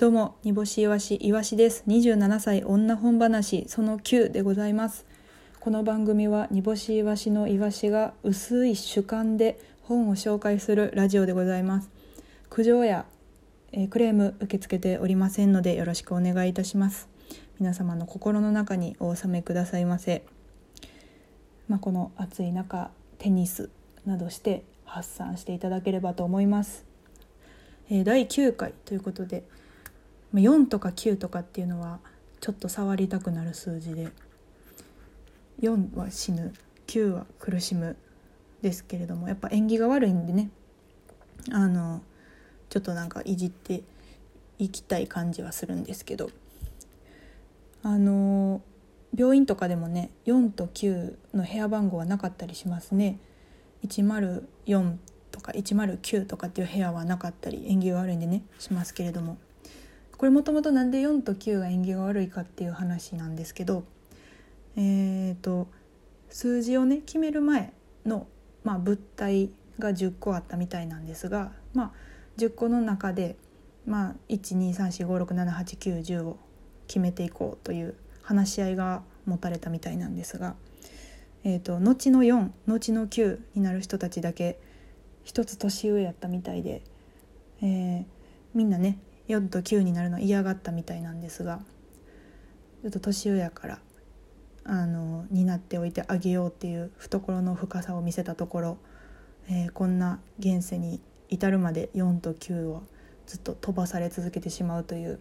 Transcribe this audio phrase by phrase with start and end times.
[0.00, 1.84] どうも、煮干しいわし、いわしです。
[1.86, 5.04] 27歳女本話、その9でございます。
[5.60, 11.90] この番組は煮干しいわしのいわしが薄い主観で本を紹介するラジオでございます。
[12.48, 13.04] 苦情や、
[13.72, 17.10] えークレーム受け付けておりませんのでよろしくお願いいたします。
[17.58, 20.24] 皆様の心の中にお収めくださいませ。
[21.68, 23.68] まあ、この暑い中、テニス
[24.06, 26.86] などして発散していただければと思います。
[27.90, 29.44] えー第9回ということで、
[30.34, 32.00] 4とか9とかっていうのは
[32.40, 34.08] ちょっと触りたくなる数字で。
[35.60, 36.52] 4は死ぬ。
[36.86, 37.96] 9は苦しむ
[38.62, 40.50] ですけれどもやっぱ縁起が悪いんでね。
[41.52, 42.02] あの
[42.68, 43.82] ちょっとなんかいじって
[44.58, 46.30] いきたい感じはするんですけど。
[47.82, 48.60] あの
[49.16, 53.18] 病院とかでもね4と9の部屋番号はなかったりしますね。
[53.86, 54.96] 104
[55.30, 59.38] とか109とかっていう部屋はなかったり縁起が悪いんでねしますけれども。
[60.20, 63.84] これもともとなんで4と9が縁起が悪いかっていう話なんですけど
[64.76, 65.66] えー、と
[66.28, 67.72] 数字をね決める前
[68.04, 68.26] の、
[68.62, 69.48] まあ、物体
[69.78, 71.92] が10個あったみたいなんですが、まあ、
[72.36, 73.36] 10個の中で、
[73.86, 76.38] まあ、12345678910を
[76.86, 80.54] 決めていこうという話し合いが持たれたみたいなんですが、
[81.44, 84.60] えー、と後の4後の9になる人たちだけ
[85.24, 86.82] 一つ年上やったみたいで、
[87.62, 88.04] えー
[88.52, 88.98] みんなね
[89.30, 91.60] 4と9になるの嫌がったみたいなんですが
[92.82, 93.78] ちょっと年上やから
[94.64, 98.78] あのになっておいてあげようっていう懐の深さを見せたところ、
[99.48, 102.82] えーこんな現世に至るまで4と9を
[103.26, 105.20] ずっと飛ばされ続けてしまうという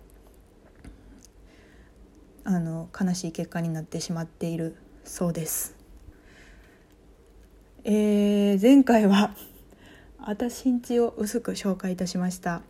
[2.44, 5.76] あの悲しい結果になってしまっているそうです。
[7.84, 9.34] えー前回は
[10.20, 12.62] あたしんちを薄く紹介いたしました。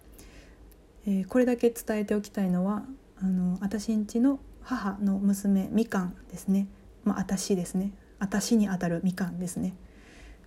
[1.10, 2.84] えーこれだけ伝えておきたいのは
[3.20, 6.68] あの私んちの母の娘みかんですね。
[7.04, 7.92] まあ私ですね。
[8.20, 9.74] 私にあたるみかんですね。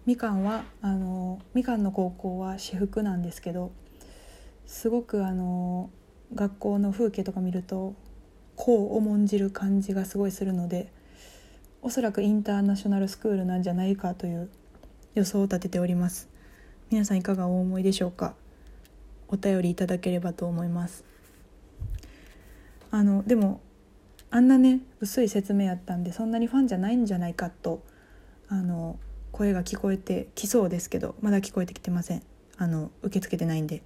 [0.06, 3.72] みかんはあのみかんの高校は私服なんですけど
[4.65, 5.91] すごくあの
[6.33, 7.95] 学校の風景とか見ると
[8.55, 10.93] こう重んじる感じがすごいするので
[11.83, 14.49] おそらくインターナショナルスクールなんじゃないかという
[15.15, 16.28] 予想を立てております。
[16.91, 18.34] 皆さんいかがお思いでしょうか？
[19.32, 21.04] お便りいただければと思います。
[22.91, 23.60] あのでも
[24.31, 27.82] あんなね薄い説明やったんでそんなにファンじゃないんじゃないかと
[28.48, 28.98] あの
[29.31, 32.22] 声が聞こえてきそうですけどまだ聞こえてきてません。
[32.59, 33.82] あの受け付けてないんで。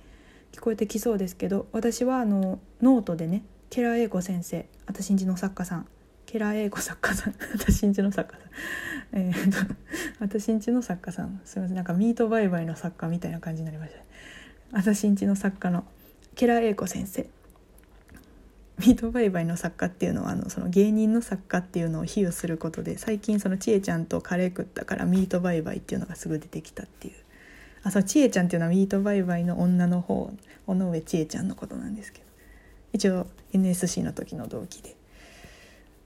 [0.52, 5.86] 聞こえてきそうですけど私はあのノートでねけらえいこ先生私んちの作家さん。
[6.24, 7.34] けらえいこ作家さん。
[7.54, 8.50] 私んちの作家さん。
[9.12, 9.74] えー、と
[10.18, 11.40] 私んちの作家さん。
[11.44, 11.76] すみません。
[11.76, 14.06] なんかミートバイバイの作家みたいな感じになりましたね。
[14.72, 15.84] 私んちの作家の
[16.34, 17.26] けらえいこ先生。
[18.78, 27.14] ミートバイバイの作家っていうのはあのその芸人の作家っていうのを比喩することで最近そのちえちゃんとカレー食ったからミートバイバイっていうのがすぐ出てきたっていう。
[27.84, 30.32] あそうちえちゃんっていうのはミートバイバイの女の方
[30.66, 32.26] 尾上千恵ちゃんのことなんですけど。
[32.92, 34.96] 一応 NSC の時の同期で。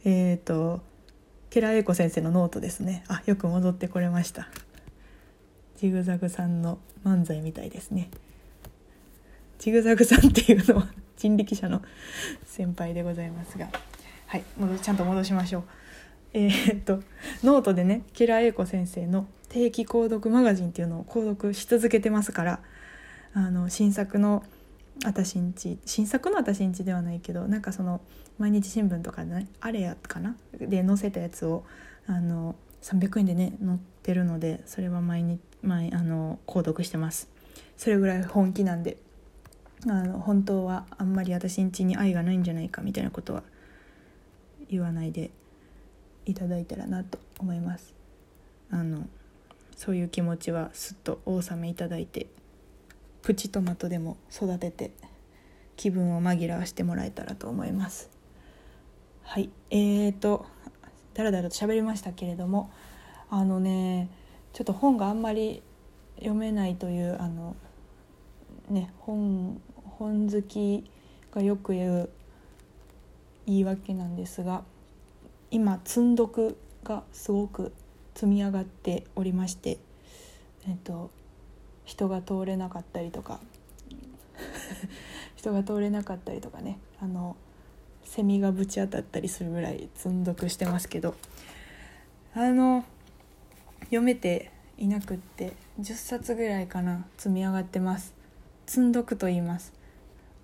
[0.05, 0.81] えっ、と
[1.49, 3.05] けらえいこ先生のノートですね。
[3.09, 4.49] あよく戻ってこれました。
[5.79, 8.11] ジグザグさんの漫才みたいですね。
[9.61, 10.89] ジグザグさんっていうのは
[11.19, 11.83] 人力車の
[12.47, 13.69] 先輩でございますが。
[14.27, 14.45] はい
[14.81, 15.65] ちゃんと戻しましょう。
[16.33, 17.03] えーっと
[17.45, 22.61] ノートでねけらえいこ先生の定期購読マガジンっていうのを購読し続けてますから
[23.35, 24.45] あの新作の
[25.05, 28.01] 「あたしんち」新作の「あたしんち」ではないけどなんかその
[28.39, 30.37] 毎日新聞とかでねあれやかな？
[30.59, 31.65] で載せたやつを
[32.07, 37.29] あの300円でね載ってるのでそれは毎日毎あの購読してます。
[37.77, 38.97] それぐらい本気なんで。
[39.87, 43.43] あの本当はあんまり私ん家に愛がないんじゃないかみたいなことは
[44.69, 45.31] 言わないで
[46.27, 47.95] いただいたらなと思います。
[48.71, 49.09] あの
[49.77, 52.27] そういう気持ちはすっとお納めいただいて
[53.23, 54.91] プチトマトでも育てて
[55.77, 58.11] 気分を紛らわしてもらえたらと思います。
[59.23, 59.51] はい。
[59.71, 60.47] えーと
[61.15, 62.71] だらだらと喋りましたけれども
[63.31, 64.09] あのね
[64.53, 65.63] ちょっと本があんまり
[66.17, 67.57] 読めないというあの
[68.69, 69.61] ね本
[70.01, 70.83] 本好き
[71.31, 72.11] がよく言う
[73.45, 74.63] 言い訳なんですが
[75.51, 77.75] 今積んどくがすごく
[78.15, 79.77] 積み上がっておりまして
[80.67, 81.11] えっと
[81.85, 83.41] 人が通れなかったりとか
[85.37, 87.37] 人が通れなかったりとかねあの
[88.03, 91.15] セミがぶち当たったりするぐらい積んどくしてますけど
[92.33, 92.87] あの
[93.81, 98.15] 読めていなくって10冊ぐらいかな積み上がってます。
[98.67, 99.80] 積んどくと言います。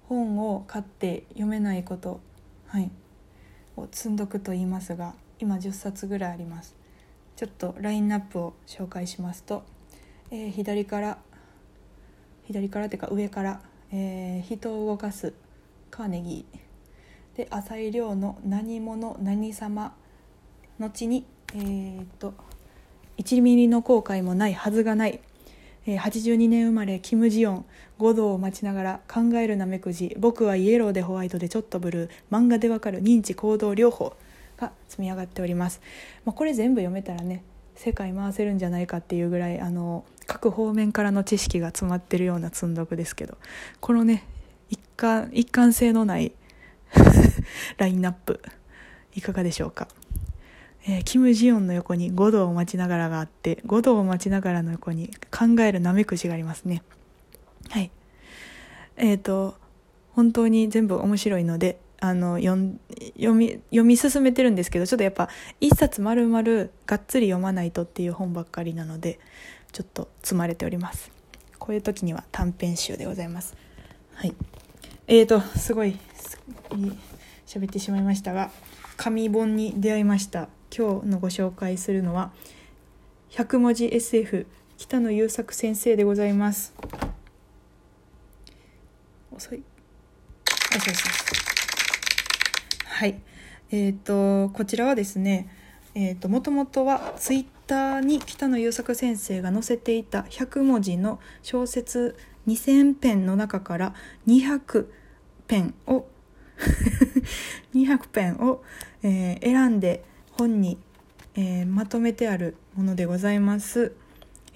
[0.08, 2.20] 本を買って読めないこと
[2.66, 2.90] はい
[3.76, 6.74] を積んどくと言いますが今10冊ぐらいあります。
[7.36, 9.62] ちょっとラインナップを紹介しますと、
[10.30, 11.18] えー、左から
[12.46, 13.60] 左からっていうか上から、
[13.92, 15.34] えー、人を動かす
[15.90, 17.36] カーネギー。
[17.36, 19.94] で浅井亮の何者何様
[20.78, 22.32] 後にえー、っと
[23.18, 25.20] 1ミリの後悔もないはずがない
[25.94, 27.64] 82年生まれキム・ジヨン。
[27.98, 30.16] 五道を待ちながら考えるなめくじ。
[30.18, 32.10] 僕はイエローでホワイトでちょっとブルー。
[32.30, 34.16] 漫画でわかる認知行動療法。
[34.56, 35.80] が積み上がっております、
[36.24, 37.42] まあ、これ全部読めたらね
[37.74, 43.36] 世界回せるんじゃないかっていうぐらいあの各方面からの知識が詰まってるような積んどくですけど。
[43.80, 44.24] このね
[44.70, 46.32] 一貫一貫性のない
[47.76, 48.40] ラインナップ
[49.14, 49.88] いかがでしょうか？
[50.88, 56.82] えー、キム・ジヨンの横に五道を待ちながらがあって五道を待ちながらの横に考えるなめくじがありますね。
[57.70, 57.90] はい。
[58.96, 59.56] えっ、ー、と
[60.12, 65.28] 本当に全部面白いのであの読み読み進めてるんですけどちょっとやっぱ
[65.60, 66.42] 一冊丸々
[66.86, 69.18] がっつり読まないとっていう本ばっかりなので
[69.72, 71.10] ちょっと積まれております。
[71.58, 73.56] こういう時には短編集でございます。
[74.14, 74.34] はい。
[75.08, 75.98] えーとすごい
[77.56, 78.50] 喋ってしまいましたが
[78.98, 80.48] 紙本に出会いました。
[80.76, 82.32] 今日のご紹介するのは
[83.30, 86.74] 100文字 SF 北野優作先生でございます。
[89.34, 89.62] 遅い。
[90.76, 91.10] 遅い遅い
[92.88, 93.20] はい。
[93.70, 95.48] えっ、ー、とこちらはですね
[95.98, 103.94] えーと、もともとはツイッターに北野優作先生が載せていた100文字の小説2000編の中から
[104.26, 104.88] 200
[105.48, 106.04] 編を
[107.74, 108.62] 200編を、
[109.02, 110.78] えー、選んで本に、
[111.34, 113.94] えー、まとめてあるものでございます、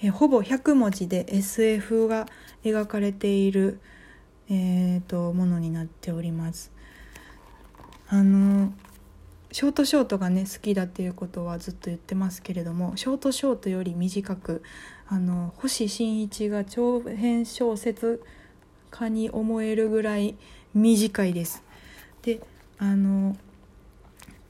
[0.02, 2.26] えー、ほぼ100文字で SF が
[2.64, 3.80] 描かれている、
[4.48, 6.70] えーと、ものになっております
[8.08, 8.72] あの
[9.52, 14.62] ショートショートがね好きだっていうことはずっと言ってますけれどもショートショートより短く
[15.08, 18.22] あの星新一が長編小説
[18.90, 20.36] 家に思えるぐらい
[20.72, 21.64] 短いです。
[22.22, 22.40] で
[22.78, 23.36] あの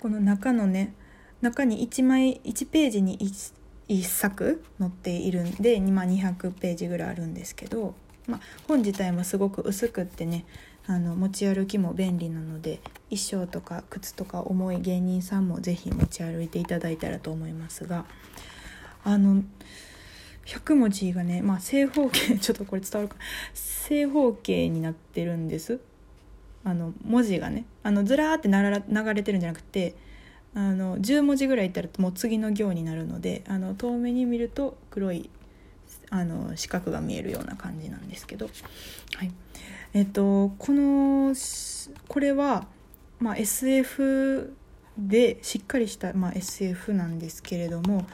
[0.00, 0.94] この中のね
[1.40, 3.54] 中に1枚1ページに 1,
[3.88, 7.94] 1作載っているんで、今200ページぐらいあるんですけど、
[8.26, 10.44] まあ、本自体もすごく薄くってね
[10.86, 12.80] あの持ち歩きも便利なので
[13.10, 18.04] 衣装とか靴とか重い芸人さんも是非持ち歩いていただいたらと思いますが
[19.04, 19.42] あの
[20.46, 23.16] 100文字がね、まあ、正方形 ちょっとこれ伝わるか
[23.54, 25.80] 正方形になってるんです。
[26.64, 29.94] あの文字がねあのずらーって流れてるんじゃなくて
[30.54, 35.30] あの10文字ぐらいいったらもう次の行になるのであの遠目に見ると黒い
[36.10, 38.50] あの四角が見えるような感じなんですけど、
[39.16, 39.32] はい。
[39.92, 41.34] えっと、この
[42.08, 42.66] これは、
[43.18, 44.54] まあ、SF
[44.96, 48.06] でしっかりした、まあ、SF なんですけれども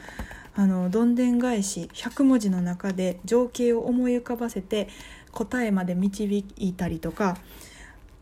[0.55, 4.87] あのどんでん返し100文字の中で情景を思い浮かばせて
[5.31, 7.37] 答えまで導いたりとか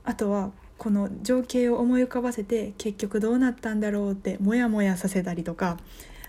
[0.06, 5.78] あとはこの情景を思い浮かばせて結局どうなったんだろうってモヤモヤさせたりとか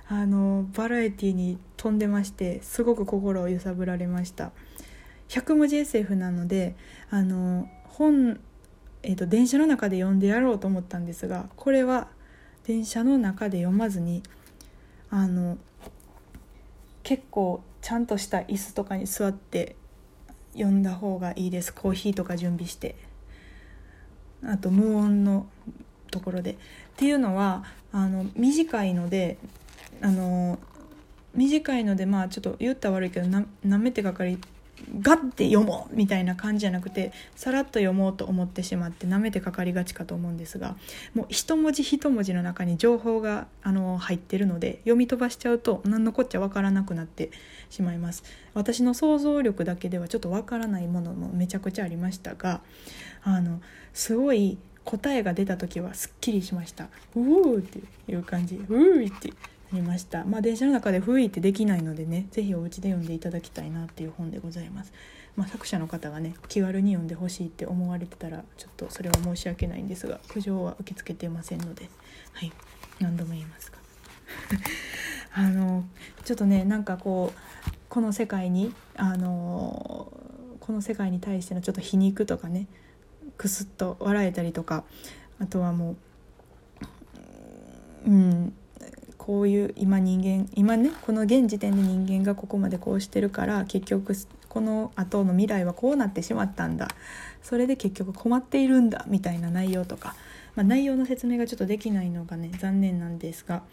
[0.09, 4.53] あのバラエティに飛んでましてすごく心を揺さぶられました。
[5.29, 6.77] 100文字 SF なので
[7.11, 8.39] あの本、
[9.03, 12.07] えーと、電車の中で読んでやろうと思ったんですがこれは
[12.65, 14.23] 電車の中で読まずに
[15.11, 15.59] あの
[17.03, 19.75] 結構ちゃんとした椅子とかに座って
[20.53, 21.75] 読んだ方がいいです。
[21.75, 22.97] コーヒーとか準備して。
[24.45, 25.47] あと無音の
[26.11, 26.53] ところで。
[26.53, 26.57] っ
[26.97, 29.37] ていうのはあの短いので
[30.01, 30.59] あの
[31.35, 34.39] 短いのでまあちょっと言ったら悪いけどな舐めてかかり
[35.01, 40.77] ガッて読もうみたいな感じじゃなくてさらっと読もうと思ってしまってなめてかかりがちかと思うんですが
[41.15, 47.31] もう一文字一文字の中に情報があの入ってるので読み飛ばしちゃうと何のこっちゃ分からなくなって
[47.71, 48.23] しまいます。
[48.55, 52.61] 私の想像力だけではちょっと分からないものもめちゃくちゃありましたが
[53.23, 53.61] あの
[53.93, 56.89] すごい答えが出た時はすっきりしました。
[57.17, 57.81] うーって
[58.11, 58.55] いう感じ。
[58.55, 59.33] うーって。
[59.73, 60.25] なりました。
[60.25, 64.93] まあ電車の中でふいってできないのでね是非お家で読んでいただきたいなっていう本でございます。
[65.37, 71.91] まあ、作者の方がね気軽に読んでほしいって思われてたらちょっとそれは申し訳ないんですが苦情は受け付けてませんので
[72.33, 72.53] はい。
[73.01, 73.79] 何度も言いますが
[75.35, 75.85] あの
[76.25, 80.13] ちょっとねなんかこうこの世界にあの
[80.61, 82.67] この世界に対してのちょっと皮肉とかね
[83.37, 84.85] クスッと笑えたりとか
[85.39, 85.97] あとはも
[88.07, 88.55] ううん
[89.27, 94.15] こういう今人間今ねこの現時点で人間がここまでこうしてるから結局
[94.49, 96.87] この後の未来はこうなってしまったんだ
[97.43, 100.15] それで結局困っているんだみたいな内容とか、
[100.55, 103.65] まあ、内容の説明がちょっとできないのがね残念なんですが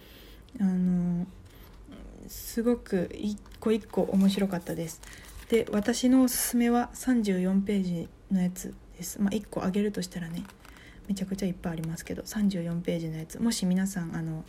[0.60, 1.27] あの
[2.27, 5.01] すごく一個一個面白かったです。
[5.50, 9.22] で私のおすすめは34ページのやつです。
[9.22, 10.43] まあ、1個あげるとしたらね
[11.07, 14.45] めちゃくちゃいっぱいありますけど34ページのやつもし皆さんあの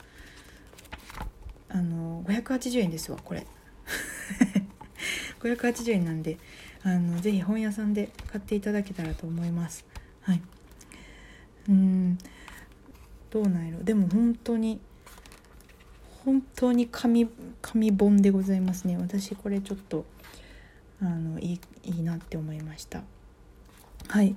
[1.75, 3.45] あの580円ですわこれ。
[5.43, 6.39] 580円なんで
[6.85, 9.85] あのぜひ本屋さんで買っていただけたらと思います。
[10.23, 10.43] はい。
[11.69, 12.19] うん。
[13.31, 13.83] どうなんやろ。
[13.83, 14.79] でも本当に
[16.25, 17.29] 本当に紙
[17.61, 18.97] 紙本でございますね。
[18.97, 20.05] 私これちょっと
[21.01, 23.03] あのいいいいなって思いました。
[24.07, 24.37] はい。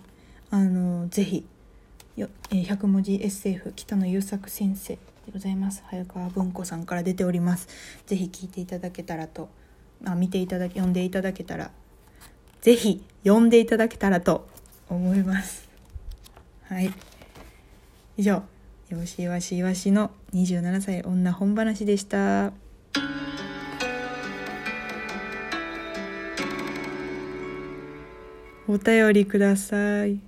[0.49, 1.45] あのぜひ
[2.15, 4.97] よ、100文字 SF 北野優作先生。
[5.27, 5.83] でございます。
[5.87, 7.67] 早川文庫さんから出ております。
[8.05, 9.49] ぜひ聞いていただけたらと
[10.05, 11.71] あ見ていただけ読んでいただけたら
[12.61, 14.47] ぜひ読んでいただけたらと
[14.89, 15.67] 思います。
[16.63, 16.93] はい。
[18.15, 18.43] 以上
[18.89, 22.53] よしわしわしの27歳女本話でした。
[28.69, 30.19] お便りください。